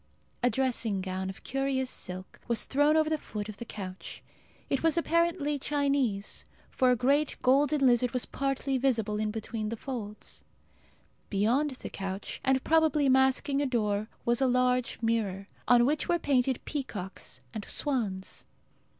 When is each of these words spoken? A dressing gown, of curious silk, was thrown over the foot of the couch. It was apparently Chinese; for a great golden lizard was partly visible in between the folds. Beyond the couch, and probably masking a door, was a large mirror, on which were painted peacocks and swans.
A 0.41 0.49
dressing 0.49 0.99
gown, 0.99 1.29
of 1.29 1.43
curious 1.43 1.87
silk, 1.91 2.39
was 2.47 2.65
thrown 2.65 2.97
over 2.97 3.07
the 3.07 3.19
foot 3.19 3.47
of 3.47 3.57
the 3.57 3.65
couch. 3.65 4.23
It 4.67 4.81
was 4.81 4.97
apparently 4.97 5.59
Chinese; 5.59 6.43
for 6.71 6.89
a 6.89 6.95
great 6.95 7.37
golden 7.43 7.85
lizard 7.85 8.09
was 8.09 8.25
partly 8.25 8.79
visible 8.79 9.19
in 9.19 9.29
between 9.29 9.69
the 9.69 9.77
folds. 9.77 10.43
Beyond 11.29 11.69
the 11.81 11.89
couch, 11.91 12.41
and 12.43 12.63
probably 12.63 13.09
masking 13.09 13.61
a 13.61 13.67
door, 13.67 14.07
was 14.25 14.41
a 14.41 14.47
large 14.47 14.97
mirror, 15.03 15.45
on 15.67 15.85
which 15.85 16.09
were 16.09 16.17
painted 16.17 16.65
peacocks 16.65 17.39
and 17.53 17.63
swans. 17.67 18.45